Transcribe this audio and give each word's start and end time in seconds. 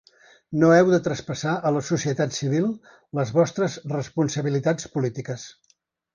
No 0.61 0.69
heu 0.77 0.87
de 0.93 0.99
traspassar 1.07 1.53
a 1.69 1.71
la 1.75 1.83
societat 1.89 2.33
civil 2.39 2.65
les 3.21 3.35
vostres 3.37 3.77
responsabilitats 3.93 4.91
polítiques. 4.97 5.47